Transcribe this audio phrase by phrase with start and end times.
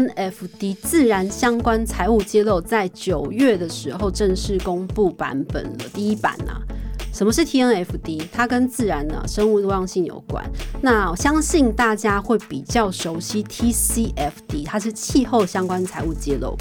[0.00, 6.56] N F D 自然相关财务揭露在九月的时候正式公布版本了，第一版啊。
[7.12, 8.22] 什么是 TNFD？
[8.32, 10.42] 它跟自然呢生物多样性有关。
[10.80, 16.56] 那我相信大家会比较熟悉 TCFD，它是气候相关财务揭露。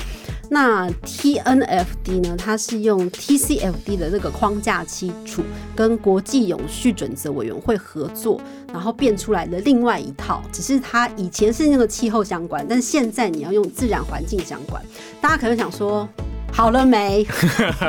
[0.50, 2.36] 那 TNFD 呢？
[2.38, 5.44] 它是用 TCFD 的这个框架基础，
[5.76, 8.42] 跟国际永续准则委员会合作，
[8.74, 10.42] 然后变出来的另外一套。
[10.52, 14.82] 只是它以前是那个气候相关，但现在你要用自然环境相关。
[15.22, 16.08] 大家可能想说。
[16.52, 17.24] 好了没？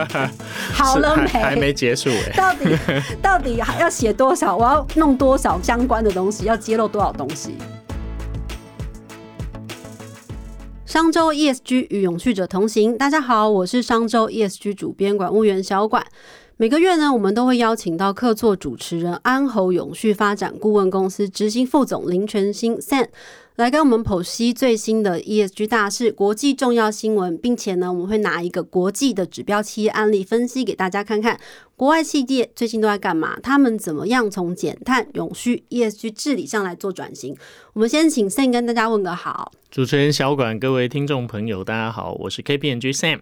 [0.75, 1.27] 好了没？
[1.29, 2.33] 还没结束哎！
[2.37, 2.79] 到底
[3.23, 4.55] 到底还要写多少？
[4.55, 6.45] 我要弄多少相关的东西？
[6.45, 7.55] 要揭露多少东西？
[10.91, 12.99] 商周 ESG 与永续者同行。
[12.99, 16.05] 大家好，我是商周 ESG 主编管务员小管。
[16.57, 23.07] 每个月呢，我们都会邀请到客座主持人安侯永续发展顾问公司执行副总林全新 San。
[23.61, 31.39] 来跟我们剖析最新的 ESG 大事、国际重要新闻，并且呢，我们会拿一个国际的指标企业案例分析给大家看看，
[31.77, 33.39] 国外企业最近都在干嘛？
[33.43, 37.37] 他们怎么样从减碳、永续、ESG 治理上来做转型？
[37.75, 39.53] 我们先请 Sam 跟大家问个好。
[39.71, 43.21] 主持人小管，各位听众朋友，大家好，我是 KPMG Sam。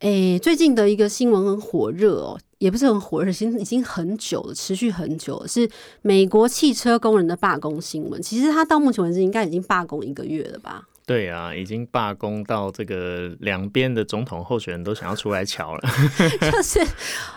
[0.00, 2.38] 诶，最近的一个新闻很火热哦。
[2.62, 5.68] 也不是很火热，已经已经很久了，持续很久了，是
[6.00, 8.22] 美国汽车工人的罢工新闻。
[8.22, 10.84] 其实他到目前为止应该已经罢工一个月了吧？
[11.04, 15.82] 对啊，已经罢工到这个两边的总统候选人都想要出来瞧了。
[16.52, 16.78] 就是，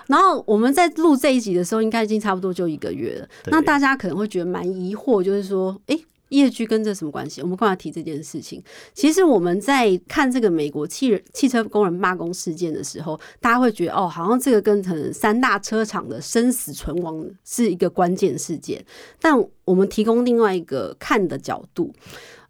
[0.06, 3.28] 然后我们在录这一集的时候，应该已经差不多就一个月了。
[3.46, 5.98] 那大家可能会觉得蛮疑惑，就是说，哎。
[6.30, 7.42] 业绩跟这什么关系？
[7.42, 8.64] 我们干嘛提这件事情？
[8.94, 18.84] 其实我们在看这个美国汽汽车工人罢工事件的时候，大家会觉得哦，好像这个跟可能三大车厂的生死存亡是一个关键事件。
[19.20, 21.94] 但我们提供另外一个看的角度，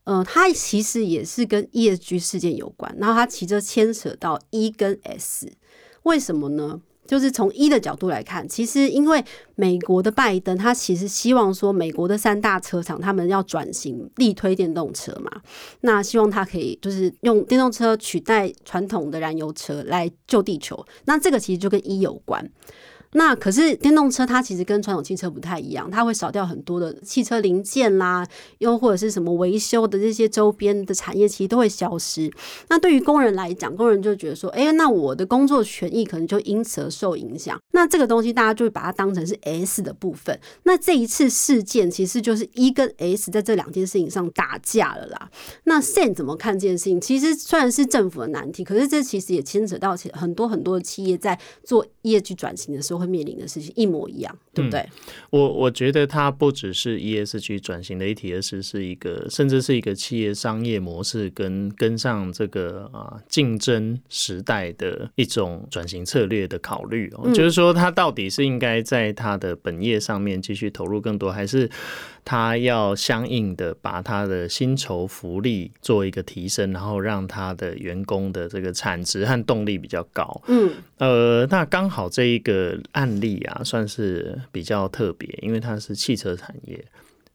[0.06, 5.52] 呃，它其实也是跟 ESG 事件有关，然后它其实牵扯到 E 跟 S，
[6.03, 6.81] 为什么呢？
[7.05, 9.23] 就是从一的角度来看，其实因为
[9.55, 15.31] 美国的拜登，他其实希望说美国的三大车厂他们要转型，力推电动车嘛，
[15.81, 22.49] 那希望他可以就是用电动车取代传统的燃油车来救地球，那这个其实就跟一有关。
[23.16, 28.28] 那可是电动车，它其实跟传统汽车不太一样，它会少掉很多的汽车零件啦，
[28.58, 32.30] 又或者是什么维修的这些周边的产业，其实都会消失。
[32.68, 37.58] 那对于工人来讲，工人就觉得说，哎，那我的工作权益可能就因此而受影响。
[37.72, 40.38] 那这个东西大家就会把它当成是 S 的部分。
[40.64, 45.30] 那这一次事件其实就是一跟 S 在这两件事情上打架了啦。
[45.64, 47.00] 那 Sen 怎么看这件事情？
[47.00, 53.04] 其实虽然是政府的难题，可是这其实也牵扯到很多很多的企业在做业绩转型的时候。
[53.05, 54.88] 面临的事情一模一样，对不对？
[55.29, 67.31] 我我觉得它不只是 ESG 转型的一体，而是是一个，甚至是一个企业商业模式跟跟上这个啊竞争时代的一种转型策略的考虑哦。
[67.33, 71.69] 就是说，它到底是应该在它的本业上面继续投入更多，还是？
[72.25, 80.41] 他要相应的把他的薪酬福利做一个提升，然后让他的员工的这个产值和动力比较高。
[80.47, 86.84] 嗯，呃，那刚好这一个案例啊，算是比较特别，因为它是汽车产业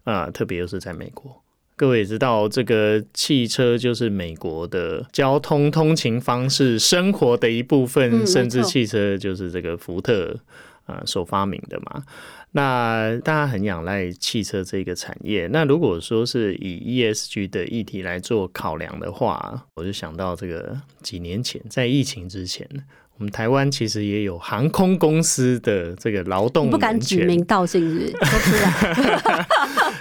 [0.03, 1.41] 啊，特别又是在美国。
[1.81, 10.37] 各位也知道，这个汽车就是美国的交通通勤方式、生活的一部分，甚至汽车就是这个福特
[10.85, 12.03] 啊所发明的嘛。
[12.51, 15.47] 那大家很仰赖汽车这个产业。
[15.47, 22.69] 那如果说是以 ESG 的议题来做考量的话，我就想到这个几年前在疫情之前。
[23.17, 29.47] 我们台湾其实也有航空公司的这个劳动，不敢指名道姓，是说出来，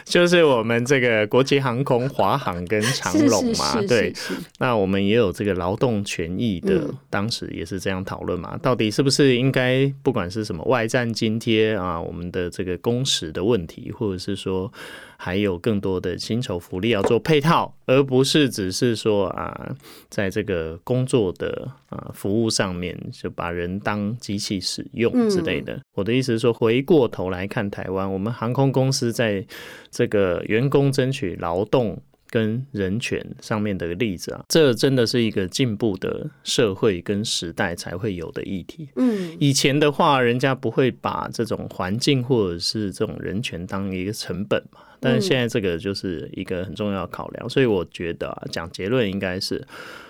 [0.11, 4.11] 就是我们这个国际航空华航跟长龙嘛，对，
[4.57, 14.71] 那我们也有这个劳动权益的，当时也是这样讨论嘛，到底是不是应该不管是什么外站津贴啊，我们的这个工时的问题，或者是说。
[15.21, 19.75] 还有更多的薪酬福利要做配套，而不是只是说啊，
[20.09, 25.77] 在这个工作的啊服务上面就把人当机器使用之类的。
[25.93, 29.45] 我的意思是说，回过头来看台湾，我们航空公司在
[29.91, 38.89] 这个员工争取劳动跟人权上面的例子啊，这真的是一个进步的社会跟时代才会有的议题。
[38.95, 44.81] 嗯，以前的话，人家不会把这种环境或者是这种人权当一个成本嘛。
[45.01, 49.65] 但是现在这个就是一个很重要的考量，所以我觉得啊，讲结论应该是，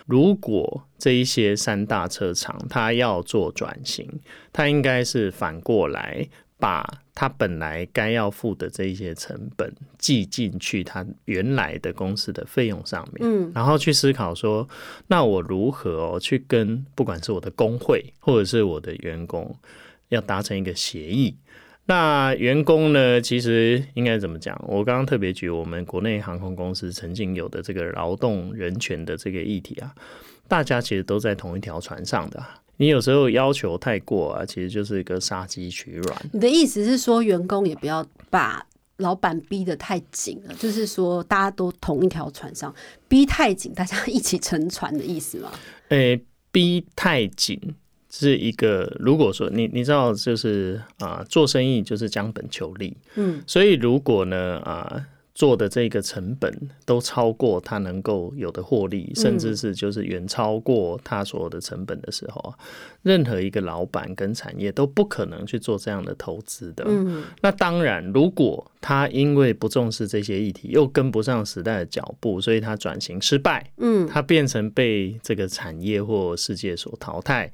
[0.07, 4.09] 如果这一些三大车厂它要做转型，
[4.51, 6.27] 它应该是反过来
[6.59, 6.85] 把
[7.15, 14.67] 他本来该要付的这一些成本记进去他原来的公司的费用上面，嗯，然后去思考说，
[15.07, 19.55] 那我如何哦去跟不管是我的工会或者是我的员工
[20.09, 21.35] 要达成一个协议。
[21.85, 23.19] 那员工呢？
[23.19, 24.55] 其实应该怎么讲？
[24.67, 29.95] 我刚刚特别举我们国内航空公司曾经有的这个劳动人权的这个议题啊，
[30.47, 32.43] 大家其实都在同一条船上的。
[32.79, 36.29] 你有时候要求太过啊，其实就是一个杀鸡取卵。
[36.31, 38.65] 你的意思是说，员工也不要把
[38.97, 42.73] 老板逼得太紧了，就是说大家都同一条船上，
[43.09, 45.51] 逼太紧，大家一起沉船的意思吗？
[45.89, 46.21] 诶，
[46.53, 47.59] 逼太紧。
[48.09, 55.05] 是一个，如果说你你知道，就是啊，做生意就是将本求利，嗯，所以如果呢啊。
[55.39, 56.53] 做的这个成本
[56.85, 62.53] 都超过他能够有的获利，甚至是就是远超过他所有的成本的时候啊，
[63.03, 66.83] 任何一个老板跟产业都不可能去做这样的投资的。
[66.85, 77.49] 嗯，那当然，如果他因为不重视这些议题，又跟不上时代的脚步，所以他转型失败，嗯，他变成被这个产业或世界所淘汰，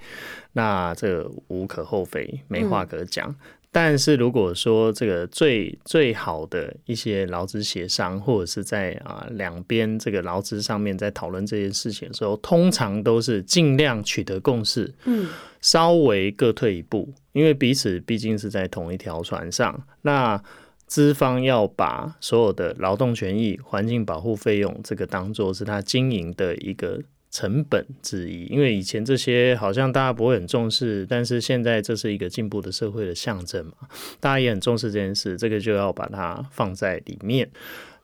[0.58, 3.36] 那这无可厚非，没话可讲。
[3.74, 15.28] 但是如果说这个最最好的一些劳资协商，或者是在啊两边这个劳资上面在讨论这件事情的时候，通常都是尽量取得共识，嗯，
[15.60, 19.86] 稍微各退一步，因为彼此毕竟是在同一条船上。
[20.04, 20.42] 那
[20.88, 27.02] 资方要把所有的劳动权益、环境保护费用这个当做是他经营的一个。
[27.36, 33.74] 成本之一，因为以前这些好像大家不会很重视，但是现在这是一个进步的社会的象征嘛，
[34.22, 37.50] 大家也很重视这件事，这个就要把它放在里面。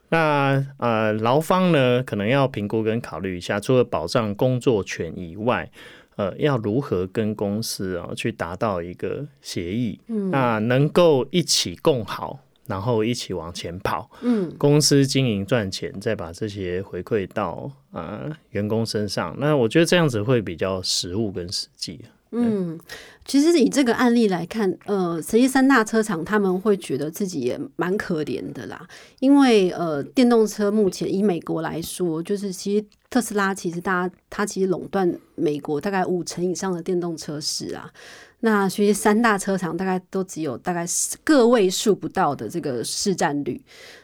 [0.10, 5.72] 那呃，劳方呢，可能要评估跟考虑一下，除了保障工作权以外，
[6.18, 9.98] 呃，要如何跟公司啊去达到一个协议，
[10.30, 12.42] 那能够一起共好。
[12.72, 19.36] 然后一起往前跑，嗯，公司经营赚钱，再把这些回馈到呃员工身上。
[19.38, 22.00] 那我觉得这样子会比较实务跟实际。
[22.34, 22.80] 嗯，
[23.26, 28.88] 其实以这个案例来看，呃，实际三大车厂他们会觉得自己也蛮可怜的啦，
[29.20, 37.92] 因为呃，电动车目前以美国来说，就是其实特斯拉其实大家它其实垄断美国大概五成以上的电动车市啊。
[38.42, 40.86] 那其实三大车厂大概都只有大概
[41.24, 43.62] 个位数不到的这个市占率，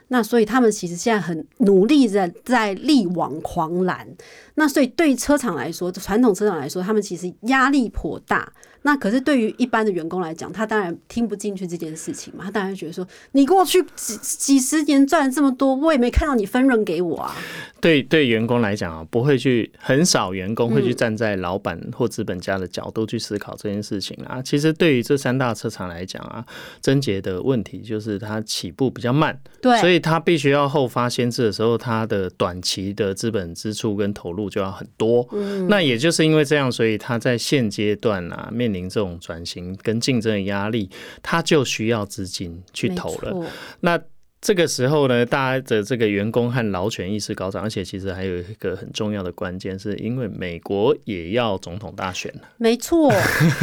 [0.08, 4.08] 那所以他们其实现在很努力在在力挽狂澜。
[4.56, 8.52] 那所以对车厂来说，传统车厂来说，他们其实压力颇大。
[8.88, 17.36] 那可是对于一般的员工来讲，他当然听不进去这件事情嘛，他当然觉得说，你过去几几十年赚了这么多，我也没看到你分润给我啊。
[17.82, 24.42] 对对，员工来讲啊，不会去很少员工会去站在老板或资本家的角度去思考这件事情啊。
[24.42, 26.46] 其实对于这三大车厂来讲啊，
[26.82, 35.28] 症结的问题就是它起步比较慢，对，所以它必须要后发先至的时候，它的短期的资本支出跟投入就要很多。
[35.34, 40.90] 嗯，那也就是因为这样，所以它在现阶段啊，面临这种转型跟竞争的压力，
[41.24, 43.50] 他就需要资金去投了。
[43.80, 43.98] 那
[44.40, 52.42] 这个时候呢，大家的这个员工和劳权意识高涨，而且其实还有一个很重要的关键，是因为美国也要总统大选了。
[52.58, 53.12] 没错，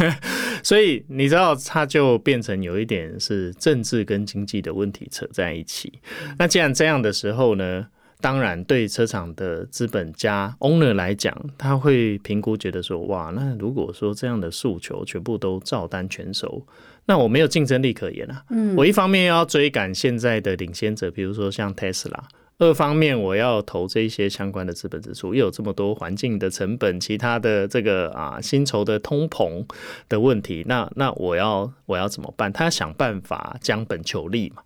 [0.61, 5.93] 所以你知道，它就变成有一点是政治跟经济的问题扯在一起。
[6.37, 7.87] 那既然这样的时候呢？
[8.25, 16.65] 当然，对车厂的资本家 owner 来讲，他会评估觉得说，哇，那如果说这样的诉求全部都照单全收，
[17.05, 18.43] 那我没有竞争力可言啊。
[18.49, 22.17] 嗯，我一方面要追赶现在的领先者，比如说像 Tesla，
[22.57, 29.63] 二方面我要投这些相关的资本支出，又有这么多环境的成本，其他的这个啊薪酬的通膨
[30.09, 32.51] 的问题，那那我要我要怎么办？
[32.51, 34.63] 他要想办法将本求利嘛。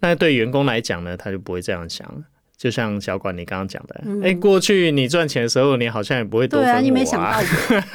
[0.00, 2.24] 那对员工来讲呢，他就不会这样想。
[2.56, 6.80] 就像小管你刚刚讲的，哎，过去你赚钱的时候，你好像也不会多分我啊。
[6.80, 7.38] 你没想到，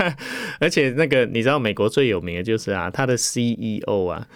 [0.61, 4.27] 而且那个你知道，美国最有名的就是啊，他的 CEO 啊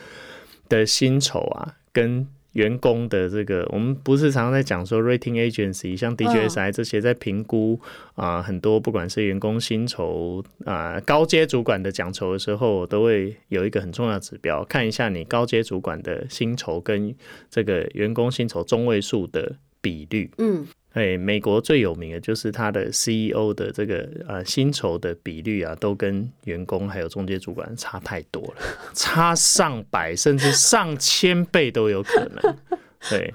[0.68, 7.80] 的薪酬啊，跟员工的这个，我们不是常常在讲说 rating agency，像 DJSI 这些在评估
[8.16, 17.14] 啊，很多不管是员工薪酬啊，高阶主管的奖酬的时候，都会有一个很重要的指标，看一下你高阶主管的薪酬跟
[17.52, 19.58] 这个员工薪酬中位数的。
[19.86, 28.64] 比率，嗯，哎，美国最有名的就是他的 CEO 的这个呃薪酬的比率啊，都跟员工还有中介主管差太多了，
[28.96, 32.56] 差上百甚至上千倍都有可能。
[33.12, 33.32] 对，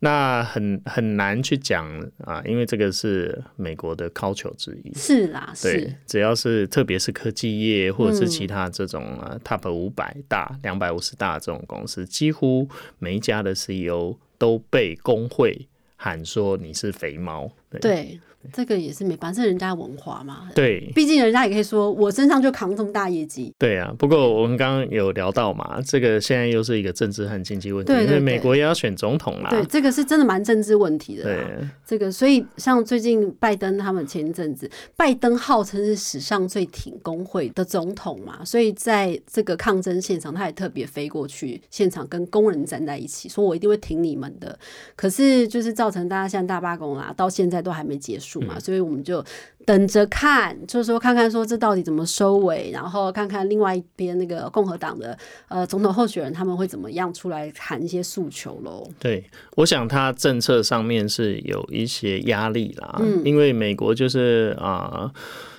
[0.00, 1.88] 那很很难去讲
[2.18, 4.92] 啊，因为这个是美国的 culture 之一。
[4.94, 17.50] 是啦，对是，只要是特别是科技业或者是其他这种啊 top 五百大、两百五十大这种公司，几乎每一家的 CEO 都被工会喊说你是肥猫。
[17.80, 18.20] 对，
[18.52, 20.48] 这个也是没办法，是人家的文化嘛。
[20.54, 23.52] 对毕竟人家也可以说，我身上就扛这么大业绩。
[23.58, 29.50] 对啊，不过我们刚刚有聊到嘛，这个现在又是一个政治和经济问题，因为美国也要选总统啦。
[29.50, 31.24] 对，这个是真的蛮政治问题的。
[31.24, 31.44] 对
[31.84, 44.58] 这个，所以像最近拜登他们前一阵子，拜登号称是史上最挺工会的总统嘛，所以在这个抗争现场，他也特别飞过去现场跟工人站在一起，说我一定会挺你们的。
[44.94, 49.24] 可是就是造成大家现在大罢工啦，到现在都还没结束嘛，所以我们就
[49.64, 55.16] 等着看，就是说看看说这到底怎么收尾，然后看看另外一边那个共和党的
[55.48, 58.88] 呃总统候选人他们会怎么样出来谈一些诉求喽。
[58.98, 59.24] 对，
[59.56, 65.12] 我想他政策上面是有一些压力啦，嗯因为美国就是啊。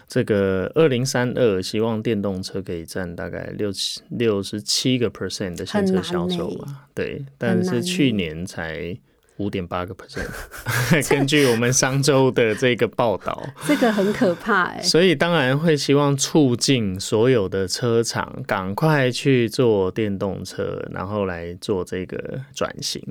[0.09, 8.97] 这个二零三二希望电动车可以占大概六七六十七个 percent 的新车销售嘛，对，但是去年才
[9.37, 10.27] 五点八个 percent，
[11.09, 23.01] 根据我们上周的这个报道，这个很可怕哎、所以当然会希望促进所有的车厂赶快去做电动车，然后来做这个转型，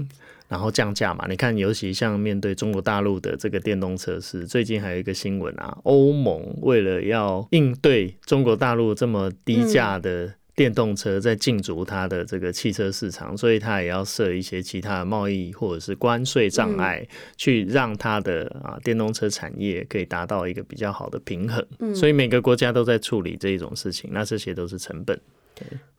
[0.49, 1.27] 然后降价嘛。
[1.29, 10.35] 你看，尤其像面对中国大陆的这个电动车是，最近还有一个新闻啊，欧盟为了要应对中国大陆这么低价的。
[10.57, 21.95] 电动车在竞逐它的这个汽车市场，所以它也要设一些其他的贸易或者是关税障碍，去让它的啊电动车产业可以达到一个比较好的平衡。
[21.95, 25.21] 所以每个国家都在处理这一种事情，那这些都是成本。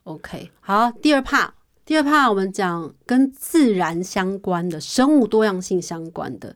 [0.04, 1.52] OK，好，第二 part，
[1.86, 6.56] 第二 part 我们讲跟自然相关的、生物多样性相关的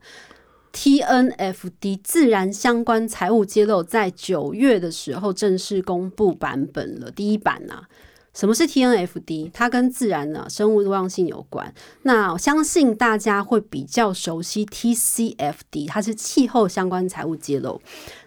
[0.73, 7.87] TNFD 自然相关财务揭露，在九月的时候正式公布版本了，第一版啊。
[8.33, 9.51] 什么是 TNFD？
[9.53, 11.73] 它跟自然呢生物多样性有关。
[12.03, 17.81] 那我相信大家会比较熟悉 TCFD，它是气候相关财务揭露。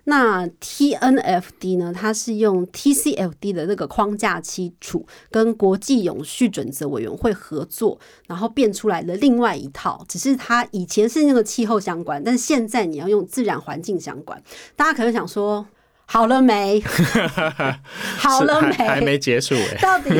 [0.07, 1.91] 那 TNFD 呢？
[1.95, 10.05] 它是用 TCFD 的那个框架基础，跟国际永续准则委员会合作，然后变出来的另外一套。
[10.07, 14.43] 只是它以前是那个气候相关，但现在你要用自然环境相关。
[14.77, 15.67] 大家可能想说，
[16.07, 16.83] 好了没？
[18.19, 19.19] 好了没还还没？
[19.19, 20.11] 结束 哎、到底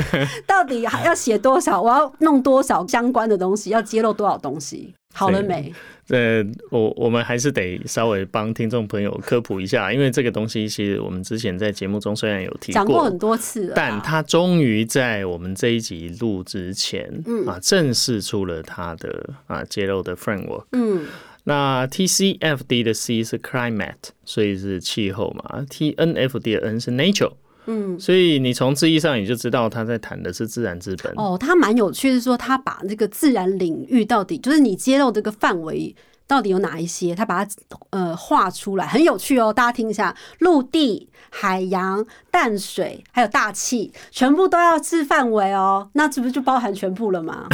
[0.47, 1.81] 到底还要写多少？
[1.81, 3.71] 我要弄多少相关的东西？
[3.71, 4.95] 要揭露多少东西？
[5.13, 5.73] 好了没？
[6.09, 20.65] 呃，我我们还是得稍微帮听众朋友科普一下，因为这个东西其实我们之前在节目中虽然有提讲过很多次了，但它终于在我们这一集录之前，嗯啊，正式出了它的啊揭露的 framework。
[20.73, 21.07] 嗯
[21.45, 25.65] 那 TCFD 的 C 是 climate，所以是气候嘛。
[25.71, 27.33] TNFD 的 N 是 nature，
[27.67, 28.01] 嗯。
[28.01, 31.13] 所以你从字义上你就知道他在谈的是自然资本。
[31.17, 35.95] 哦，他蛮有趣的，是说他把这个自然领域到底就是你揭露这个范围
[36.27, 37.51] 到底有哪一些，他把它
[37.91, 39.53] 呃画出来，很有趣哦。
[39.53, 45.89] 大家听一下，陆地、海洋、淡水还有大气，全部都要是范围哦。
[45.93, 47.47] 那这不就包含全部了吗？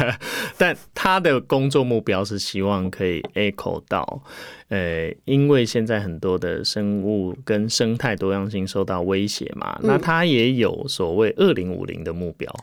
[0.58, 4.22] 但他的工作目标是希望可以 echo 到，
[4.68, 12.54] 呃，因为现在很多的生物跟生态多样性受到威胁嘛，那他也有所谓二零五零的目标。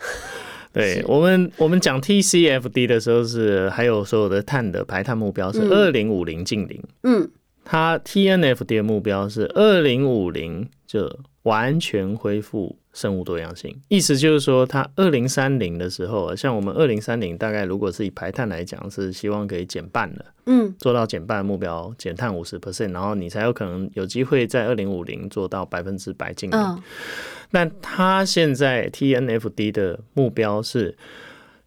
[0.78, 7.30] 对我们，我们讲 TCFD 的时候是还有所有的碳的排碳目标是二零五零近零，嗯，
[7.66, 26.60] 它 TNFD 的目标是二零五零就完全恢复生物多样性，意思就是说，它二零三零的时候，像我们二零三零大概如果是以排碳来讲，是希望可以减半的，嗯，做到减半的目标，减碳五十 percent，然后你才有可能有机会在二零五零做到百分之百净零。
[26.60, 26.84] 嗯
[27.52, 30.98] 那它现在 TNFD 的目标是，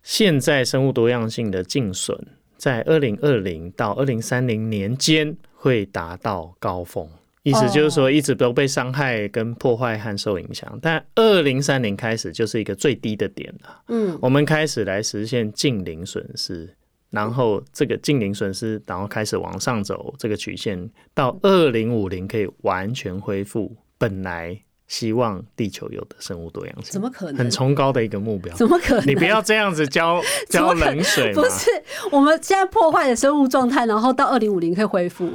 [0.03, 2.19] 现在生物多样性的净损
[2.59, 7.09] 在二零二零到二零三零年间会达到高峰。
[7.43, 13.83] 意思就是说，一直都被伤害、跟破坏和受影响，但二零三零开始就是一个最低的点了。
[13.89, 16.77] 嗯，我们开始来实现近零损失，
[17.09, 27.39] 然后这个近零损失，然后开始往上走，这个曲线到二零五零可以完全恢复本来希望地球有的生物多样性，怎么可能？
[27.39, 28.55] 很崇高的一个目标。
[28.55, 29.07] 怎么可能？
[29.09, 30.21] 你不要这样子浇
[30.51, 31.49] 浇冷水嘛不！
[31.49, 31.71] 是，
[32.13, 35.31] 我们现在破坏的生物状态，然后到二零五零可以恢复。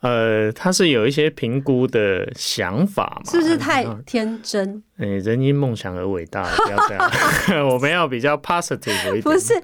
[0.00, 3.30] 呃，他是有一些评估的想法嘛？
[3.30, 4.82] 是不是太天真？
[4.98, 7.10] 哎，人因梦想而伟大，不要这样。
[7.68, 9.22] 我们要比较 positive 一点。
[9.22, 9.54] 不是，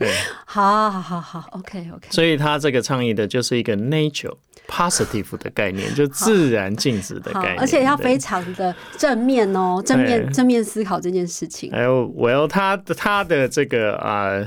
[0.46, 2.08] 好好好好，OK OK。
[2.10, 4.34] 所以他这个倡议的就是一个 nature
[4.66, 11.70] positive 的概念，就自然静止的概念，而且要非常的正面哦，正面正面思考这件事情。
[11.70, 14.46] 还有，Well，他他的这个啊。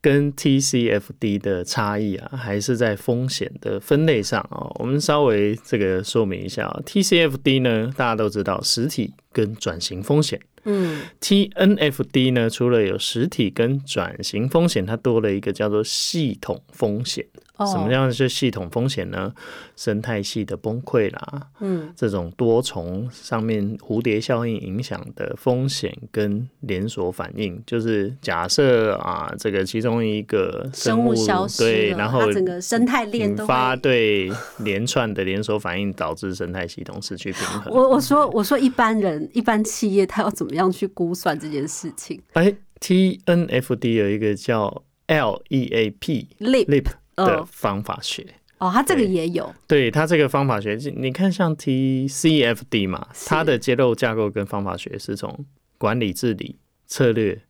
[0.00, 4.70] 跟 TCFD 的差异啊，还是在风险的分类上啊。
[4.78, 10.40] 我们稍微这个说明一下，TCFD 呢，大家都知道实体跟转型风险。
[10.64, 17.26] 嗯，TNFD 呢，除了有实体跟转型风险，它多了一个叫做系统风险。
[17.66, 19.32] 什么样是系统风险呢？
[19.76, 37.72] 生态系的崩溃啦，嗯，这种多重上面蝴蝶效应影响的风险跟连锁反应，就是假设啊，这个其中一个生物消失对，然后整个生态链引发对连串的连锁反应，导致生态系统失去平衡。
[37.72, 42.20] 我我说我说一般人一般企业他要怎么样去估算这件事情？
[42.32, 46.86] 哎，TNFD 有一个叫 LEAP，Leap。
[47.26, 48.26] 的方法学。
[48.58, 55.46] 哦，它这个也有，对它这个方法学，你看像 TCFD 嘛，它的结构架构跟方法学是从
[55.78, 56.56] 管理治理
[56.86, 57.40] 策略、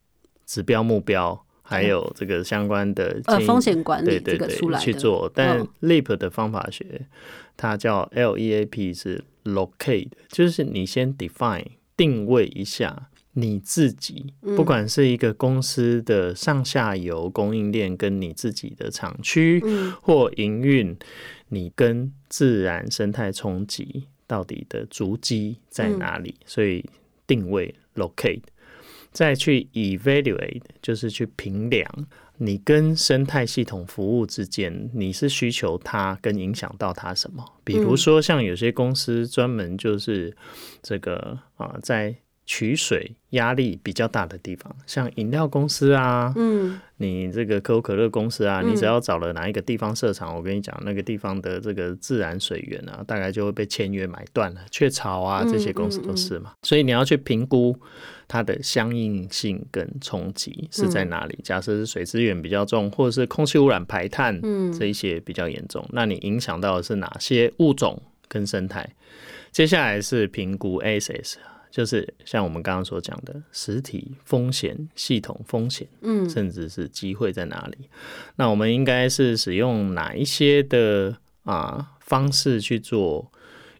[0.44, 7.06] 指标目标，还有这个相关的呃风险管理这个出来去做，但 Leap 的方法学
[7.56, 11.64] 它叫 LEAP 是 Locate，就是你先 define
[11.96, 13.08] 定位一下。
[13.40, 19.62] 你自己不管是一个公司的上下游供应链，跟你自己的厂区
[20.02, 20.96] 或营运，
[21.48, 26.34] 你跟自然生态冲击到底的足迹在哪里？
[26.44, 26.84] 所以
[27.26, 28.42] 定位 locate，
[29.12, 31.88] 再去 evaluate，就是去评量
[32.38, 37.44] 你跟生态系统服务之间，你是需求它跟影响到它什么？
[37.62, 40.36] 比如说像有些公司专门就是
[40.82, 42.14] 这个啊，在
[42.50, 54.62] 取水压力比较大的地方，像饮料公司啊，嗯，你这个可口可乐公司啊，你只要找了哪一个地方设厂，我跟你讲，那个地方的这个自然水源啊，大概就会被签约买断了。
[54.70, 57.78] 雀巢啊，这些公司都是嘛，所以你要去评估
[58.26, 61.38] 它的相应性跟冲击是在哪里。
[61.44, 68.88] 假设是水资源比较重，或者是空气污染排碳，嗯，这一些比较严重，那你影响到的是哪些物种跟生态？
[69.52, 71.34] 接下来是评估 ASS。
[71.70, 77.88] 就是像我们刚刚所讲的实体风险、系统风险，嗯，甚至是机会在哪里？
[78.36, 83.30] 那我们应该是使用哪一些的啊方式去做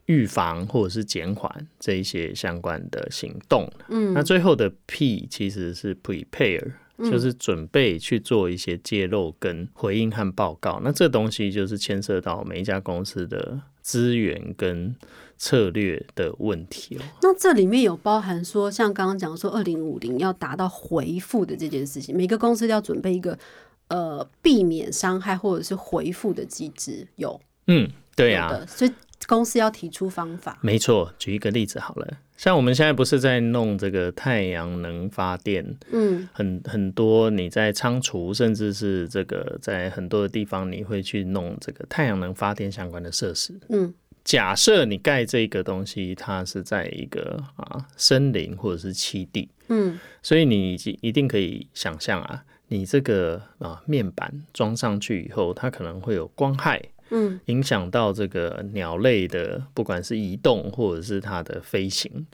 [0.05, 3.71] 预防或者是减缓这一些相关的行动？
[3.89, 10.81] 嗯，那最后的 P 其实是 prepare，就是准备去做一些揭露跟回应和报告。
[10.83, 14.95] 那这东西就是牵涉到每一家公司的资源跟。
[15.41, 23.39] 策略的问题哦，那这里面有包含说，像刚刚讲说，二零五零要达到回复的这件事情，每个公司都要准备一个
[23.87, 27.07] 呃避免伤害或者是回复的机制。
[27.15, 28.91] 有，嗯，对呀，所以
[29.27, 30.59] 公司要提出方法。
[30.61, 43.93] 没错，举一个例子好了，像我们现在不是在弄这个太阳能发电，嗯，很很多你在仓储，甚至是这个在很多的地方，你会去弄这个太阳能发电相关的设施，嗯。
[44.23, 62.25] 假设你盖这个东西，它是在一个啊森林或者是栖地，嗯，所以你一定可以想象啊，你这个啊面板装上去以后，它可能会有光害，嗯，影响到这个鸟类的不管是移动或者是它的飞行。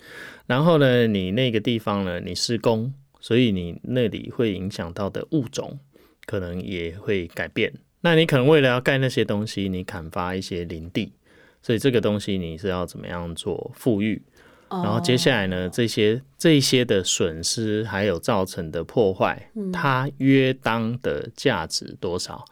[0.45, 5.79] 然后呢，你那个地方呢，你施工，所以你那里会影响到的物种
[6.25, 7.73] 可能也会改变。
[8.01, 11.13] 那你可能为了要盖那些东西，你砍伐一些林地。
[11.61, 14.21] 所以这个东西你是要怎么样做富裕？
[14.69, 22.45] 然后接下来呢，这些这些的损失还有造成的破坏，它约当的价值多少？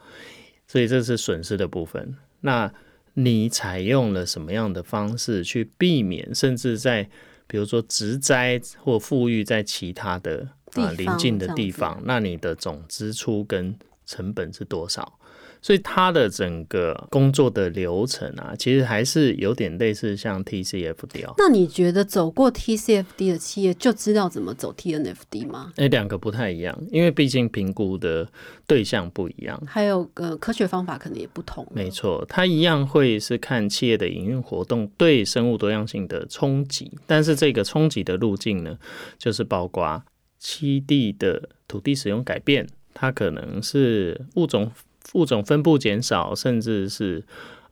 [0.74, 2.16] 所以这是损失的部分。
[2.40, 2.68] 那
[3.12, 6.34] 你采用了什么样的方式去避免？
[6.34, 7.08] 甚至在
[7.46, 13.72] 比如说植栽或富裕在其他的啊邻近的地方，那你的总支出跟
[14.04, 15.16] 成本是多少？
[15.64, 21.24] 所以它的整个工作的流程啊，其实还是有点类似像 TCFD。
[21.38, 25.72] 那你觉得走过 TCFD 的企业就知道怎么走 TNFD 吗？
[25.76, 28.28] 哎，两个不太一样，因为毕竟评估的
[28.66, 31.66] 对象不一样，还有个科学方法可能也不同。
[31.74, 38.76] 没错，它一样会是看企业的营运活动对生物多样性的冲击，但是这个冲击的路径呢，
[39.16, 40.02] 就是包括
[40.38, 44.70] 栖地的土地使用改变，它可能是物种。
[45.12, 47.22] 物种分布减少，甚至是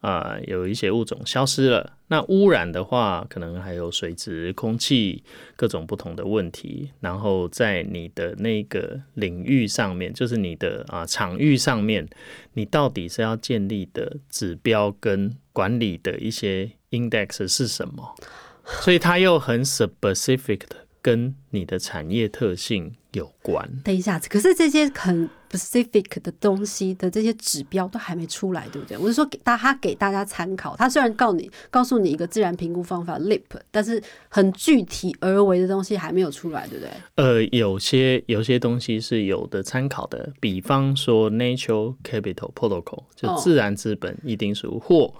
[0.01, 1.95] 呃有一些物种消失了。
[2.09, 5.25] 那污染的话，可能还有水质、空气
[5.57, 6.91] 各种不同的问题。
[7.01, 12.07] 然后在你的那个领域上面，就是你的啊场域上面，
[12.53, 18.15] 你到底是要建立的指标跟管理的一些 index 是什么？
[18.83, 23.69] 所以它又很 specific 的跟你的产业特性有关。
[23.83, 28.97] 等一下，可是这些很 specific 的东西的这些指标都还没出来，对不对？
[28.97, 30.75] 我是说，给大他给大家参考。
[30.77, 36.91] 他虽然告你告诉你一个自然评估方法 LIP，但是很具体而为的东西还没有出来，对不对？
[37.17, 45.13] 呃，有些有些东西是有的参考的，比方说 Nature Capital Protocol，就自然资本一定书或。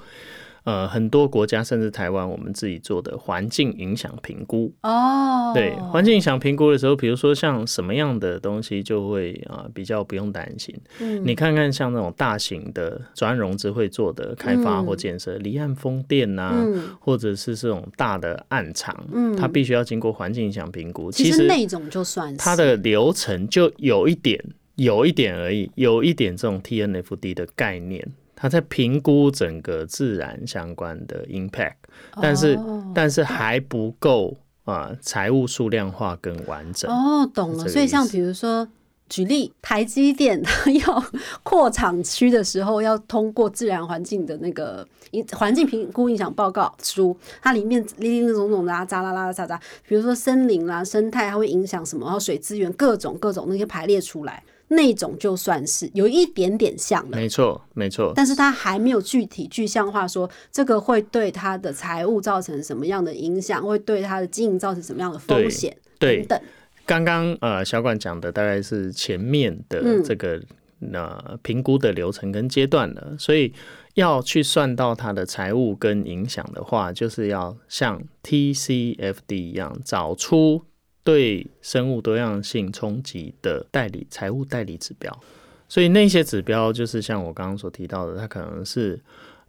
[0.65, 10.73] 呃，很多国家甚至台湾，我们自己做的环境影响评估哦，对环境影响评估的时候，比如说像什么样的东西就会啊比较不用担心。
[11.01, 16.55] 嗯，你看看像那种大型的专融资会做的开发或建设，离岸风电呐，
[17.01, 21.11] 或者是这种大的暗场，嗯，它必须要经过环境影响评估。
[21.11, 24.41] 其实那种就算它的流程就有一点，
[24.77, 28.07] 有一点而已，有一点这种 TNFD 的概念。
[28.43, 31.77] 他在评估整个自然相关的 impact，
[32.21, 32.59] 但是
[32.93, 36.91] 但是还不够啊，财务数量化更完整。
[36.91, 37.69] 哦，懂了。
[37.69, 38.67] 所以像比如说
[39.09, 41.05] 举例，台积电它要
[41.45, 52.07] 扩厂区的时候，要通过自然环境的那个影环境评估影响报告书，它里面零零总总的啊，喳啦啦喳喳，比如说森林啦、生态，它会影响什么？
[52.07, 54.43] 然后水资源各种各种那些排列出来。
[54.73, 58.13] 那种就算是有一点点像了，没错，没错。
[58.15, 66.41] 但是它还没有具体具象化，说这个会对他的财务造成什么样的影响，会对他的经营造成什么样的风险等等。
[66.85, 70.43] 刚刚呃，小管讲的大概是前面的这个
[70.79, 73.53] 那评估的流程跟阶段了，所以
[73.95, 80.65] 要去算到它的财务跟影响的话，就是要像 TCFD 一样找出。
[81.05, 85.21] 对生物多样性冲击的代理财务代理指标，
[85.69, 89.01] 所以那些指标就是像我刚刚所提到的，它可能是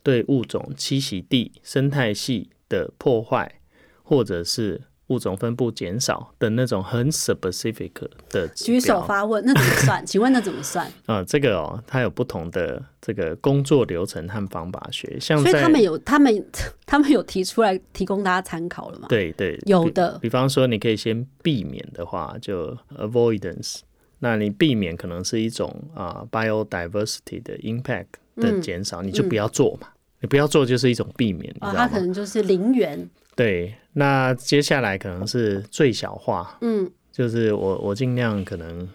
[0.02, 3.60] 对物种栖息地生态系的破坏，
[4.04, 4.82] 或者是。
[5.13, 7.91] 物种分布减少的那种很 specific
[8.30, 10.04] 的举手发问，那怎么算？
[10.08, 10.91] 请问那怎么算？
[11.06, 16.45] 啊，这个哦，它有不同的这个工作流程和方法学，像所以他们有他们
[16.86, 19.08] 他们有提出来提供大家参考了吗？
[19.08, 20.17] 对对，有的。
[20.19, 23.80] 比方说，你可以先避免的话，就 avoidance，
[24.19, 29.88] 那你避免可能是一种啊 biodiversity 的 impact 的减少，你就不要做嘛，
[30.21, 33.10] 你不要做就是一种避免，啊，它可能就是零元。
[33.36, 38.88] 对，那接下来可能是最小化，嗯，就是我我尽量可能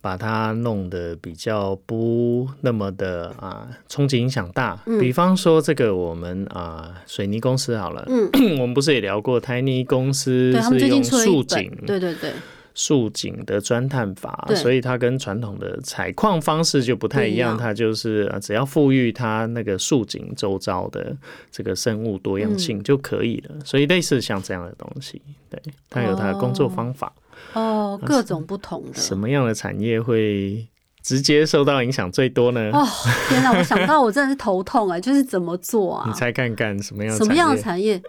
[0.00, 12.32] 把它弄得比较不那么的啊冲击影响大，比方说这个我们啊水泥公司好了，嗯， 我们不是也聊过台泥公司是用竖井，对对对。
[12.78, 17.58] 竖井的钻探法，所以它跟传统的采矿方式就不太一样。
[17.58, 21.14] 它就是只要富裕它那个竖井周遭的
[21.50, 23.56] 这个生物多样性就可以了。
[23.64, 25.60] 所以类似像这样的东西，对
[25.90, 27.12] 它有它的工作方法。
[27.54, 28.94] 哦，各种不同的。
[28.94, 30.64] 什么样的产业会
[31.02, 32.70] 直接受到影响最多呢？
[32.72, 32.86] 哦，
[33.28, 33.52] 天哪！
[33.58, 36.04] 我想到我真的是头痛哎，就是怎么做啊？
[36.06, 38.00] 你猜看看什么样什么样的产业？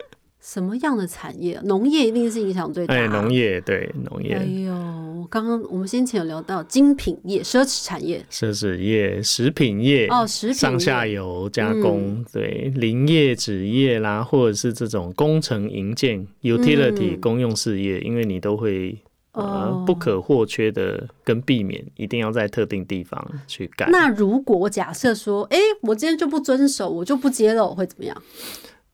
[0.51, 1.59] 什么样的产业？
[1.65, 2.95] 农业一定是影响最大。
[2.95, 4.33] 哎，农业对农业。
[4.33, 18.97] 哎呦，刚刚我们先前有聊到精品业、奢侈产业、奢侈业、食品业哦，食品上下游加工，对林业、纸业啦，或者是这种工程营建 （utility） 公用事业，因为你都会
[19.33, 23.91] 呃不可或缺的跟避免，一定要在特定地方去干。
[23.91, 28.19] 那如果我假设说，哎，我今天就不遵守，我就不揭露，会怎么样？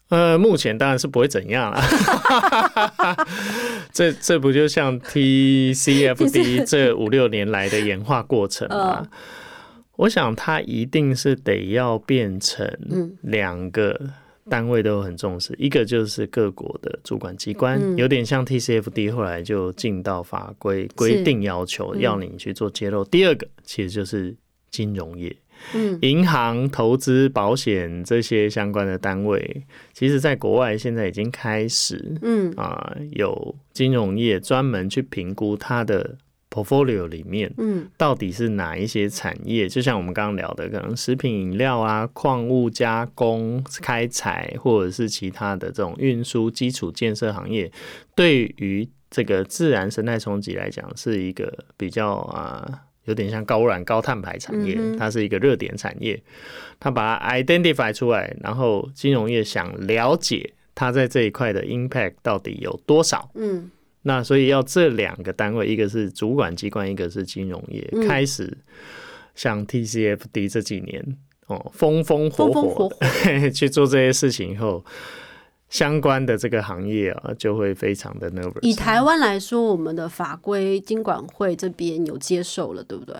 [0.09, 1.81] 呃，目前当然是不会怎样了。
[3.91, 9.07] 这这不就像 TCFD 这五六年来的演化过程吗？
[9.95, 12.69] 我想它一定是得要变成
[13.21, 13.99] 两个
[14.49, 23.03] 单位都很重视，一个就是各国的主管机关，有点像 TCFD 后来就进到法规规定要求要你去做揭露。
[23.05, 24.35] 第二个其实就是
[24.69, 25.35] 金融业。
[25.73, 29.63] 嗯，银行、投资、保险这些相关的单位，
[29.93, 36.17] 其实在国外现在已经开始，嗯啊，有金融业专门去评估它的
[36.49, 47.71] portfolio 里面，嗯，到底是哪一些产业，就像我们刚刚聊的，可能食品饮料啊、矿物加工、开采，或者是其他的这种运输、基础建设行业，
[48.15, 52.83] 对于这个自然生态冲击来讲，是一个比较啊。
[53.05, 56.21] 有点像高污染、高碳排产业，嗯它是一个热点产业。
[56.79, 63.29] 它把它 identify 出来，然后金融业想了解它在这一块的 impact 到底有多少。
[63.35, 63.71] 嗯
[64.07, 68.55] 那所以要这两个单位，一个是主管机关，一个是金融业，嗯开始
[69.33, 72.95] 像 TCFD 这几年哦风风火风风火火
[73.49, 74.85] 去做这些事情以后，
[75.75, 78.61] 相关的这个行业啊就会非常的 nervous。
[78.61, 83.13] 以台湾来说，我们的法规经管会这边有接受了，对不对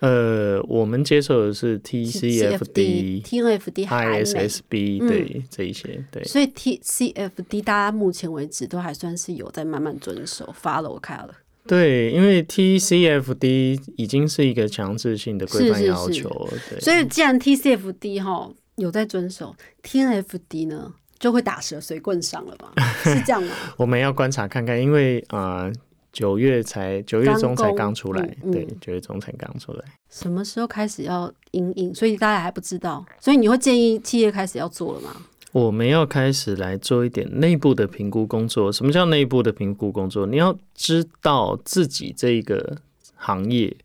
[0.00, 6.24] 呃，我们接受的是 TCFD、TNFD，ISSB 嗯对这一些对。
[6.24, 11.28] 所以 TCFD 大家目前为止都还算是有在慢慢遵守 follow 开了。
[11.68, 22.72] 对，因为 TCFD 已经是一个强制性的规范是是是要求，对，所以既然 TCFD 哈有在遵守，TNFD 呢就会打蛇随棍上了吧？
[23.04, 23.54] 是这样吗？
[23.78, 25.72] 我们要观察看看，因为啊，呃
[26.12, 29.84] 九、月才九月中才刚出来，对嗯，九月中才刚出来。
[30.10, 31.94] 什么时候开始要营营？
[31.94, 35.14] 所以大家还不知道，所以你会建议企业开始要做了吗？
[35.52, 38.72] 我们要开始来做一点内部的评估工作。
[38.72, 40.26] 什么叫内部的评估工作？
[40.26, 42.78] 你要知道自己这个
[43.14, 43.76] 行业，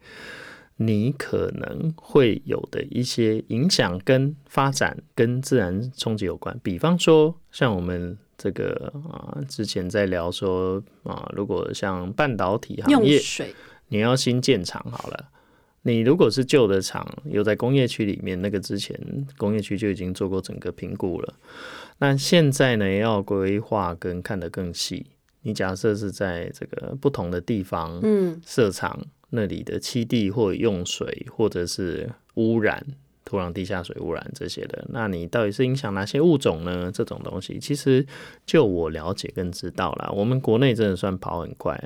[0.78, 6.60] 你可能会有的一些影响跟发展跟自然冲击有关。
[6.64, 13.20] 比方说，像我们这个啊、之前在聊说啊、如果像半导体行业，
[13.88, 15.30] 你要新建厂好了。
[15.84, 19.00] 你如果是旧的厂，有在工业区里面，那个之前
[19.38, 21.34] 工业区就已经做过整个评估了。
[22.00, 25.08] 那现在呢，要规划跟看得更细。
[25.44, 32.86] 你假设是在这个不同的地方嗯，设厂，那里的栖地或用水，或者是污染、
[33.26, 36.90] 土壤地下水污染这些的，那你到底是影响哪些物种呢？
[36.94, 38.06] 这种东西，其实
[38.46, 41.78] 就我了解跟知道啦，我们国内真的算跑很快，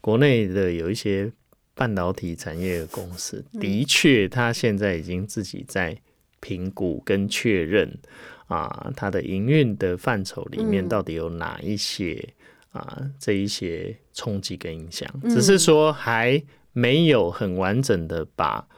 [0.00, 1.32] 国内的有一些
[1.74, 5.96] 半导体产业的公司，的确，它现在已经自己在
[6.38, 7.98] 评估跟确认
[8.46, 10.88] 啊，它的营运的范畴里面嗯。
[10.88, 12.28] 到底有哪一些
[12.70, 15.34] 啊这一些冲击跟影响，嗯。
[15.34, 16.40] 只是说还
[16.74, 18.68] 没有很完整的把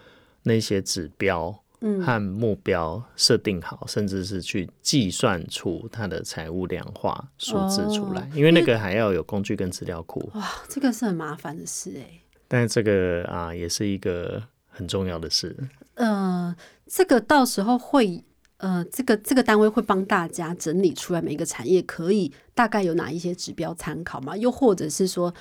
[0.45, 10.31] 那些指标嗯和目标设定好，甚至是去计算出它的财务量化数字出来，哦因为那个还要有工具跟资料库。
[10.35, 15.57] 哇，这个是很麻烦的事哎、但是这个啊，也是一个很重要的事。
[15.95, 16.55] 呃，
[16.87, 18.23] 这个到时候会，
[18.59, 24.37] 呃，这个这个单位会帮大家整理出来每一个产业可以大概有哪一些指标参考吗？
[24.37, 25.35] 又或者是说，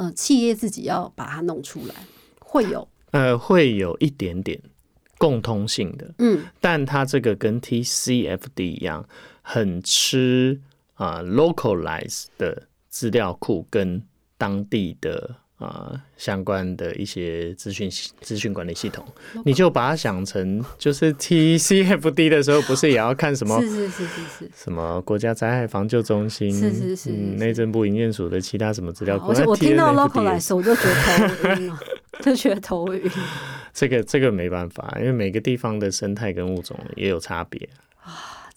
[0.00, 1.94] 呃，企业自己要把它弄出来，
[2.40, 4.58] 会有，呃，会有一点点
[5.18, 9.06] 共通性的，嗯但它这个跟 TCFD 一样，
[9.42, 10.58] 很吃
[10.94, 14.02] 啊、localize 的资料库跟
[14.38, 17.88] 当地的啊、相关的一些资讯
[18.20, 19.04] 资讯管理系统，
[19.44, 24.50] 你就把它想成就是 TCFD 的时候，不是也要看什么 是是是是是。
[24.56, 31.78] 什么国家灾害防救中心，是是是嗯，内政部营建署的其他什么资料库，而且我听到 localize 我就觉得头晕了，
[32.22, 33.10] 就觉得头晕。
[33.72, 37.68] 这个这个没办法，因为每个地方的生态跟物种也有差别。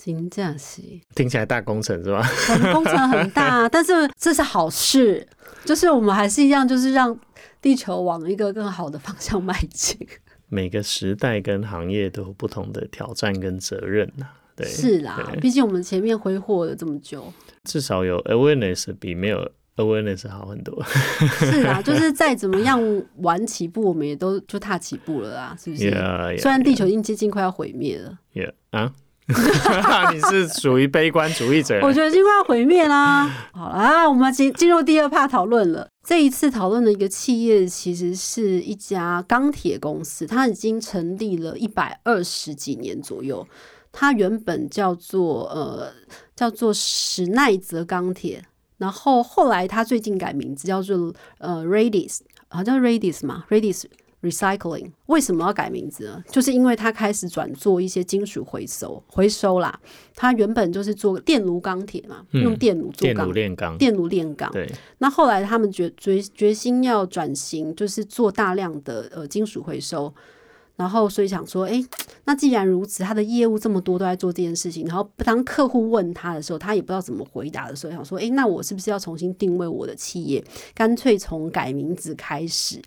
[0.03, 0.81] 真这样是，
[1.15, 2.21] 听起来大工程是吧？
[2.23, 5.25] 很工程很大， 但是这是好事，
[5.63, 7.17] 就是我们还是一样，就是让
[7.61, 9.97] 地球往一个更好的方向迈进。
[10.49, 17.31] 每个时代跟行业都有不同的挑战跟责任呐、对，是啦，毕竟我们前面挥霍了这么久。
[17.63, 20.83] 至少有 awareness 比没有 awareness 好很多。
[20.83, 22.79] 是啊， 就是再怎么样
[23.19, 28.93] 晚起步，我们也都就踏起步了啦，是不是 Yeah, 虽然地球已经接近快要毁灭了，yeah, 啊，
[30.13, 31.79] 你是属于悲观主义者。
[31.81, 33.25] 我觉得已经快要毁灭啦。
[33.53, 35.87] 好啦，我们进进入第二 part 讨论了。
[36.05, 43.47] 这一次讨论的一个企业，其实是一家钢铁公司，它已经成立了一百二十几年左右。
[43.91, 45.93] 它原本叫做呃
[46.35, 48.43] 叫做史奈泽钢铁，
[48.77, 53.83] 然后后来它最近改名字叫做呃 Radis，好像 Radis 嘛，Radis
[54.23, 56.23] Recycling 为什么要改名字呢？
[56.31, 59.77] 就是因为它开始转做一些金属回收回收啦。
[60.15, 64.49] 它原本就是做电炉钢铁嘛，嗯用电炉做电钢炉炼钢，电炉炼钢。
[64.53, 64.65] 对，
[64.99, 70.13] 那后来他们决决决心要转型，就是做大量的呃金属回收。
[70.75, 71.85] 然后，所以想说，诶，
[72.25, 80.43] 那既然如此，他的业务这么多都在做这件事情，然后当客户问他的时候，他也不知道怎么回答的时候，想说，诶，那我是不是要重新定位我的企业？
[80.73, 82.81] 干脆从改名字开始。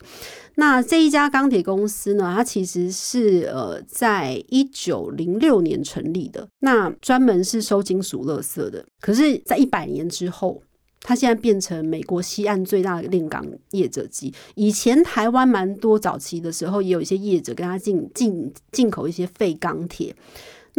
[0.58, 8.84] 那这一家钢铁公司呢，它其实是呃在一九零六年成立的，那专门是收金属垃圾的。
[9.00, 10.62] 可是，在一百年之后，
[11.00, 14.32] 它现在变成美国西岸最大的炼钢业者机。
[14.54, 20.14] 以前台湾蛮多早期的时候，也有一些业者跟他进进进口一些废钢铁。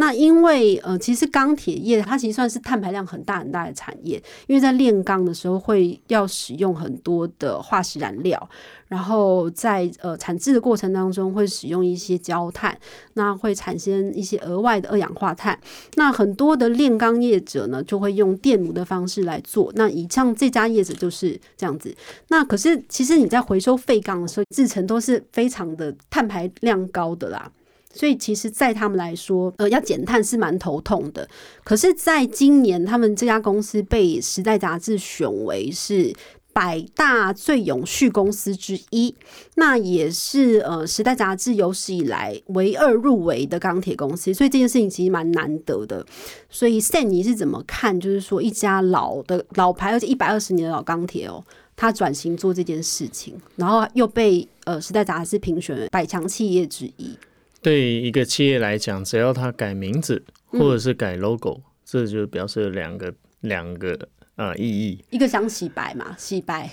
[0.00, 8.48] 那因为呃，其实钢铁业它其实算是碳排量很大很大的产业，因为在炼钢的时候会要使用很多的化石燃料，
[8.86, 12.78] 然后在呃产制的过程当中会使用一些焦炭，
[13.14, 15.58] 那会产生一些额外的二氧化碳。
[15.96, 19.72] 那很多的炼钢业者呢，就会用电炉的方式来做。
[19.74, 21.92] 那以上这家业者就是这样子。
[22.28, 27.50] 那可是其实你在回收废钢的时候，制成都是非常的碳排量高的啦。
[27.98, 31.28] 所以其实，在他们来说，呃，要减碳是蛮头痛的。
[31.64, 36.14] 可是，在今年，他们这家公司被《时代》杂志选为是
[36.52, 39.12] 百大最永续公司之一，
[39.56, 44.32] 那也是呃《时代》杂志有史以来唯二入围的钢铁公司。
[44.32, 46.06] 所以这件事情其实蛮难得的。
[46.48, 47.98] 所以塞尼是怎么看？
[47.98, 51.42] 就是说，一家老的老牌，而且一百二十年的老钢铁哦，
[51.74, 57.18] 它转型做这件事情，然后又被呃《时代》杂志评选百强企业之一。
[57.60, 65.04] 对一个企业来讲，只要它改名字或者是改 logo，这就表示两个两个呃意义。
[65.10, 66.68] 一个想洗白嘛，洗白，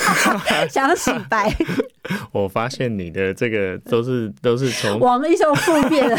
[0.70, 1.54] 想洗白。
[2.32, 6.16] 我发现你的这个都是都是从往一种负面的，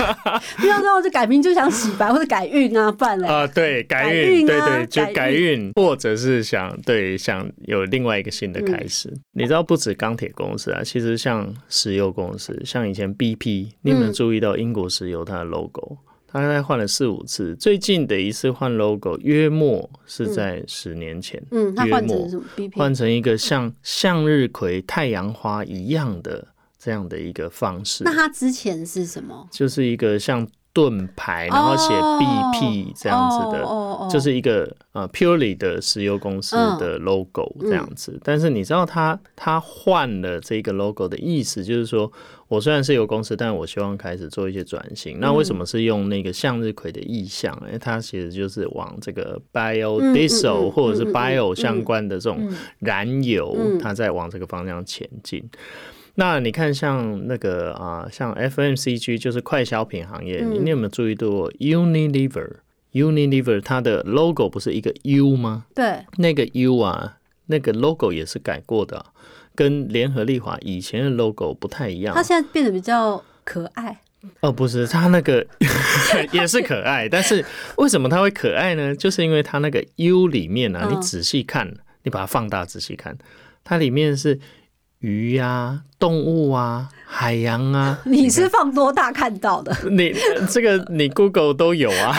[0.58, 9.12] 不要让我就改名就想洗白或者改运啊，不然嘞啊，对改运，对对，就改运，或者是想对想有另外一个新的开始。
[9.34, 15.98] 你知道不止钢铁公司啊，其实像石油公司，像以前 BP，你有没有注意到英国石油它的 logo？
[16.06, 21.42] 他大概换了四五次，最近的一次换 logo 约莫是在十年前。
[21.52, 22.44] 嗯，他换成什么？
[22.74, 28.04] 换成一个像向日葵、太阳花一样的这样的一个方式。
[28.04, 29.48] 那他之前是什么？
[29.52, 30.48] 就是一个像。
[30.74, 38.20] 盾牌，然后写 BP 这样子的，就是一个呃 purely 的石油公司的 logo 这样子。
[38.24, 42.12] 但是你知道，他他换了这个 logo 的意思，就是说
[42.48, 45.20] 我虽然是油公司，但我希望开始做一些转型。
[45.20, 47.54] 那为什么是用那个向日葵的意象？
[47.70, 55.44] 哎，它其实就是往这个 biodiesel 或者是 bio 相关的这种燃油，它在往这个方向前进。
[56.16, 65.66] 那你看，像那个啊，像 FMCG 就是快消品行业，你有没有注意到 Unilever？Unilever 它的 logo 不是一个 U 吗？
[65.74, 69.06] 对，那个 U 啊，那个 logo 也是改过的，
[69.56, 72.14] 跟联合利华以前的 logo 不太一样。
[72.14, 74.02] 它现在变得比较可爱。
[74.42, 75.48] 哦，不是，它那个
[76.34, 77.44] 也是可爱，但是
[77.78, 78.94] 为什么它会可爱呢？
[78.94, 83.18] 就是因为它那个 U 里面啊，你仔细看，你把它放大仔细看，
[83.64, 84.38] 它里面是。
[85.02, 89.76] 鱼呀，动物啊，海洋啊， 你是放多大看到的？
[89.90, 90.14] 你
[90.50, 92.16] 这个你 Google 都有啊，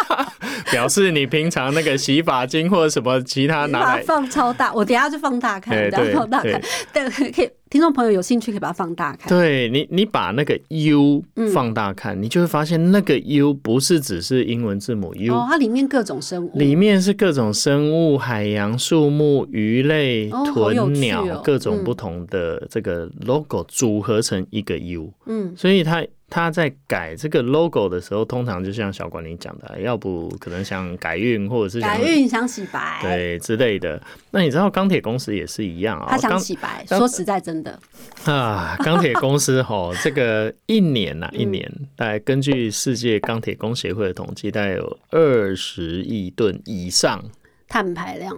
[0.70, 6.60] 表示你平常那个洗发精或者什么其他拿来放超大，我等下就放大看，等下放大看，
[6.92, 7.50] 对，可以。
[7.72, 9.30] 听众朋友有兴趣可以把它放大看。
[9.30, 25.10] 对你，你把那个 U 放大看，你就会发现那个 U 不是只是英文字母 U，它里面各种生物，里面是各种生物、海洋、树木、鱼类、豚鸟，各种不同的这个 logo 组合成一个 U。
[25.24, 26.04] 嗯，所以它。
[26.34, 34.02] 他在改这个 logo 的时候，通常就像小管理讲的，要不可能想改运，或者是改运想洗白，对之类的。
[34.30, 36.86] 那你知道钢铁公司也是一样啊，他想洗白。
[36.88, 37.78] 说实在，真的。
[38.24, 47.22] 啊，钢铁公司哈，这个一年呐，一年大概根据世界钢铁工协会的统计，大概有二十亿吨以上。
[47.68, 48.34] 碳排量。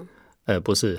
[0.46, 0.94] 呃，不是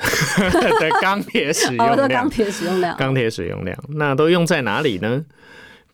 [0.80, 5.24] 的钢铁使用量， 钢铁使用量，钢铁使用量，那都用在哪里呢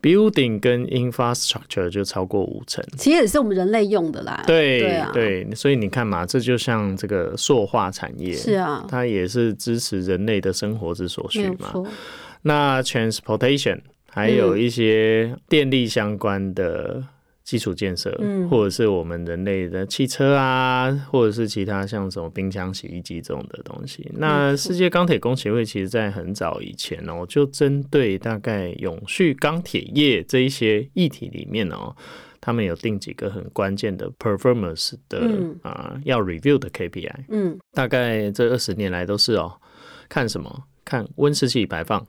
[0.02, 4.44] ？Building 跟 infrastructure 就超过五成，其实也是我们人类用的啦。
[4.48, 11.74] 对对，所以你看嘛，这就像这个塑化产业，是啊，它也是支持人类的生活之所需嘛。
[12.42, 17.04] 那 transportation 还有一些电力相关的。
[17.52, 18.18] 基础建设，
[18.50, 24.10] 或者是我们人类的汽车啊，或者是其他像什么冰箱、洗衣机这种的东西。
[24.14, 31.94] 那世界钢铁工协会其实在很早以前哦，就针对大概永续钢铁业这一些议题里面哦，
[32.40, 35.30] 他们有定几个很关键的 performance 的
[35.62, 37.26] 啊要 review 的 KPI。
[37.28, 39.52] 嗯，大概这二十年来都是哦，
[40.08, 40.64] 看什么？
[40.86, 42.08] 看温室气体排放。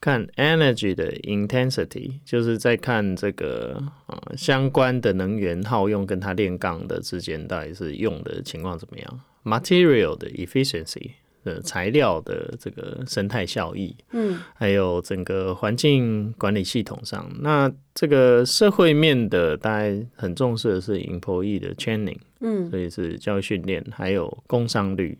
[0.00, 11.10] 看 energy 的 intensity，就是在看这个啊相关的能源耗用跟它炼钢的之间到底是用的情况怎么样？material 的 efficiency
[11.44, 25.18] 的材料的这个生态效益，嗯，还有整个环境管理系统上，那这个社会面的大概很重视的是 employee 的 training，嗯，所以是教育训练，还有工商率。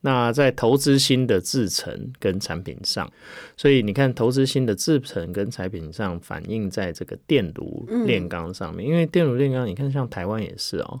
[0.00, 3.10] 那在投资新的制程跟产品上，
[3.56, 11.00] 所以你看投资新的制程跟产品上反映在这个电炉炼钢上面，因为电炉炼钢，你看像台湾也是哦。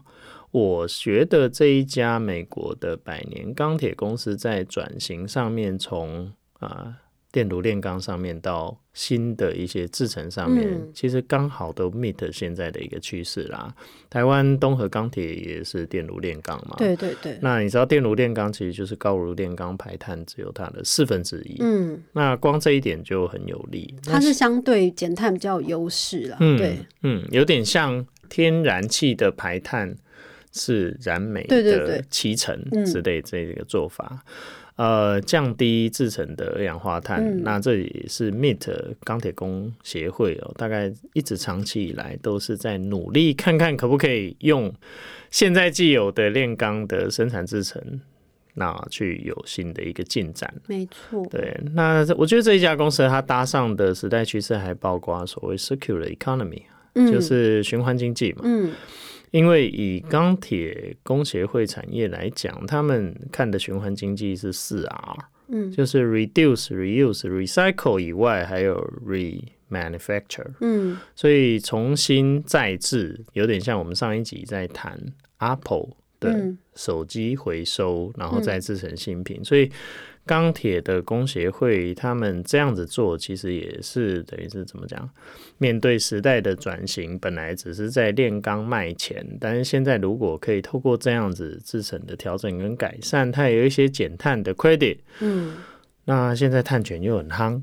[0.50, 6.96] 我觉得这一家美国的百年钢铁公司在转型上面，从啊。
[7.30, 13.72] 电炉炼钢上面到新的一些制成上面，其实刚好都 meet 现在的一个趋势啦。
[14.08, 17.38] 台湾东河钢铁也是电炉炼钢嘛，对对对。
[17.42, 23.94] 那你知道电炉炼钢其实就是高炉炼钢排碳只有它的四分之一，嗯，那光这一点就很有利。
[24.04, 29.94] 它是相对减碳比较有优势啦，对，嗯，有点像天然气的排碳
[30.52, 34.24] 是燃煤的七成之类这个做法。
[34.78, 38.68] 呃，降低制成的二氧化碳，那这也是 MIT
[39.02, 44.72] 钢铁工协会哦，大概一直长期以来都是在努力看看可不可以用
[45.32, 47.82] 现在既有的炼钢的生产制成，
[48.54, 50.54] 那去有新的一个进展。
[50.68, 56.62] 没错，对，那我觉得这一家公司它搭上的时代趋势还包括所谓 circular economy，
[56.94, 58.42] 就是循环经济嘛。
[58.44, 58.70] 嗯。
[59.30, 65.16] 因为以钢铁工协会产业来讲，他们看的循环经济是四 R，
[65.48, 68.76] 嗯，就是 reduce、reuse、recycle 以外，还有
[69.06, 75.00] remanufacture，嗯，所以重新再制，有点像我们上一集在谈
[75.38, 79.70] Apple 的手机回收，然后再制成新品，所以。
[80.28, 85.08] 钢铁的工协会，他们这样子做，其实也是等于是怎么讲？
[85.56, 95.56] 面对时代的转型，本来只是在炼钢卖钱，但是现在如果可以透过这样子制成的调整跟改善，它有一些减碳的 credit，嗯，
[96.04, 97.62] 那现在碳权又很夯，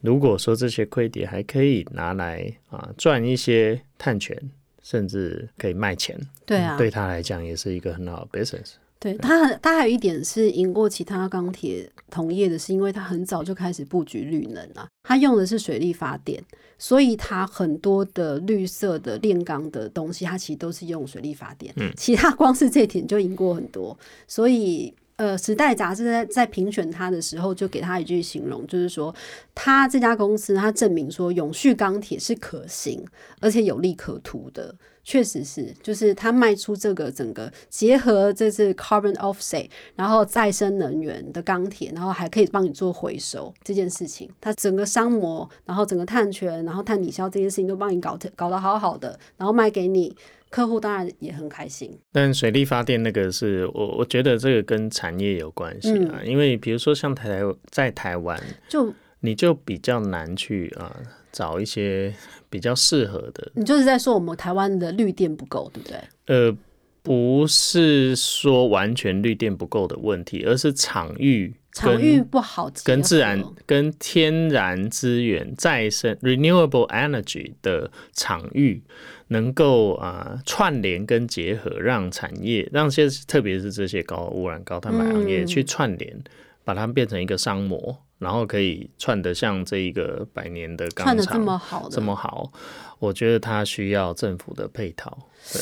[0.00, 4.38] 如果说这些 credit 还可以拿来啊赚一些碳权，
[4.80, 8.74] 甚至可以卖钱，对啊，对他来讲也是一个很好的 business。
[9.00, 14.86] 对它，它还有一点是赢过其他钢铁同业的，是因为它很早就开始布局绿能啊。
[15.02, 16.42] 它用的是水力发电，
[16.78, 21.72] 所以它很多的绿色的炼钢的东西，它其实都是用水力发电。
[21.76, 23.96] 嗯，其他光是这点就赢过很多。
[24.26, 29.14] 所以，呃，时代杂志在在评选他的时候，就给他一句形容，就是说，
[29.54, 33.04] 他这家公司，他证明说永续钢铁是可行，
[33.40, 34.74] 而且有利可图的。
[35.06, 50.16] 确实是，就是他卖出这个整个结合这是 carbon offset，然后再生能源的钢铁，然后还可以帮你做回收这件事情，它整个商模，然后整个碳权，然后碳抵消这件事情都帮你搞搞得好好的，然后卖给你
[50.54, 51.98] 客户，当然也很开心。
[52.12, 57.40] 但水力发电那个是我我觉得这个跟产业有关系啊，因为比如说像台
[57.70, 60.96] 在台湾，就你就比较难去啊。
[61.34, 62.14] 找一些
[62.48, 63.50] 比较适合的。
[63.56, 65.98] 你就是在说我们台湾的绿电不够，对不对？
[66.26, 66.56] 呃，
[67.02, 78.80] 不是说完全绿电不够的问题，而是场域场域不好，跟自然、跟天然资源、再生 （renewable energy） 的场域
[79.28, 86.22] 能够啊串联跟结合，让产业让些特别是这些高污染、高碳排行业去串联，
[86.64, 87.96] 把它们变成一个商模。
[88.20, 92.50] 然后可以串得像这一个百年的钢厂这么好，这么好，
[92.98, 95.18] 我觉得它需要政府的配套。
[95.52, 95.60] 对，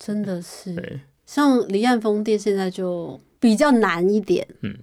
[0.00, 0.74] 真的是。
[0.74, 4.44] 对，像离岸风电现在就比较难一点。
[4.62, 4.74] 嗯，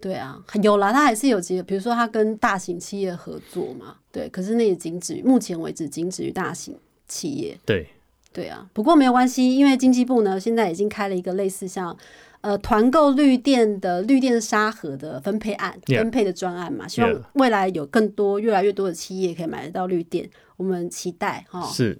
[0.00, 3.96] 对啊，有啦，它还是有几个，比如说它跟大型企业合作嘛。
[4.12, 7.58] 对，可是那也仅止于目前为止，仅止于大型企业。
[7.64, 7.88] 对，
[8.32, 8.66] 对啊。
[8.72, 11.96] 不过没有关系，因为经济部呢现在已经开了一个类似像。
[12.42, 21.66] 呃，团购绿电的绿电沙盒的分配案，分配的专案嘛，希望未来有更多、越来越多的企业可以买得到绿电，我们期待哈。
[21.66, 21.98] 是。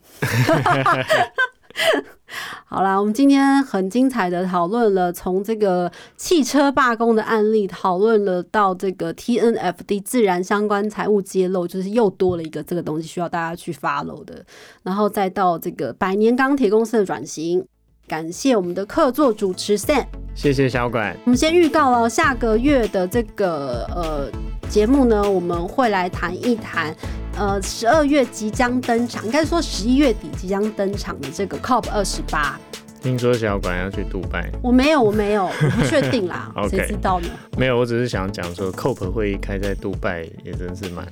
[2.64, 14.45] 好啦，我们今天很精彩的讨论了，从这个汽车罢工的案例讨论了到这个 TNFD 自然相关财务揭露，就是又多了一个这个东西需要大家去 follow 的，
[14.83, 17.64] 然后再到这个百年钢铁公司的转型。
[18.09, 21.16] 感谢我们的客座主持 Sam，谢谢小管。
[21.24, 24.31] 我们先预告了下个月的这个呃
[24.68, 26.95] 节目呢，我们会来谈一谈
[27.37, 32.59] 呃十二月即将登场，应该说十一月底即将登场的这个 COP 二十八。
[33.03, 37.28] 听说小管要去杜拜，我没有，我没有，我不确定啦， 谁知道呢？
[37.57, 41.07] 没有，我只是想讲说 COP 会议开在杜拜，也真是蛮。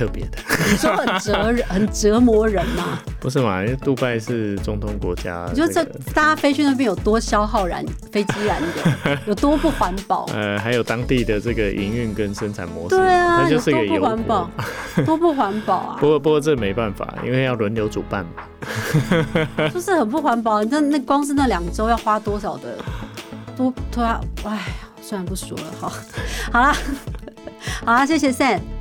[0.00, 0.38] 特别的，
[0.70, 2.98] 你说很折人、 很折磨人吗？
[3.20, 3.62] 不是嘛？
[3.62, 5.84] 因为杜拜是中东国家，你说这
[6.14, 10.24] 大家飞去那边有多消耗燃飞机燃油， 有多不环保？
[10.32, 14.50] 呃，还有当地的这个营运跟生产模式，对啊，它就是个不环保，
[15.04, 15.96] 多不环保啊！
[16.00, 20.62] 不过不过这没办法，因为要轮流主办嘛，就是很不环保。
[20.62, 22.78] 你知道那光是那两周要花多少的，
[23.54, 24.58] 多多要，哎。
[25.02, 25.92] 算了，不说了，好，
[26.52, 26.76] 好啦，
[27.84, 28.60] 好啦，谢谢 Sam，